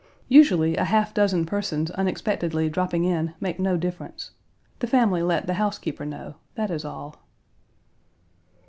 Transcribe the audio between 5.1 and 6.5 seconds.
let the housekeeper know;